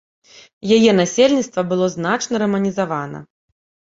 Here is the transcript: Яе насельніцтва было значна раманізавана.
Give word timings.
Яе 0.77 0.91
насельніцтва 0.99 1.61
было 1.73 1.85
значна 1.97 2.35
раманізавана. 2.45 3.19